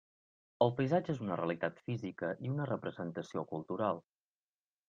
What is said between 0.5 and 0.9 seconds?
El